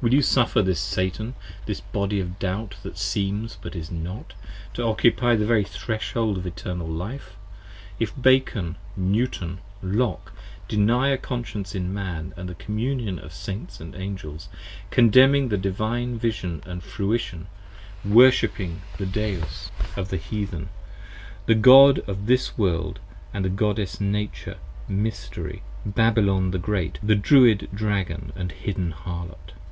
[0.00, 1.34] 20 Will you suffer this Satan,
[1.64, 4.34] this Body of Doubt that Seems but Is Not,
[4.74, 7.32] To occupy the very threshold of Eternal Life,
[7.98, 10.30] if Bacon, Newton, Locke,
[10.68, 14.48] Deny a Conscience in Man & the Communion of Saints & Angels;
[14.92, 17.48] Contemning the Divine Vision & Fruition,
[18.04, 20.68] Worshipping the Deus Of the Heathen,
[21.46, 27.16] The God of This World, & the Goddess Nature, 25 Mystery, Babylon the Great, The
[27.16, 29.54] Druid Dragon & hidden Harlot.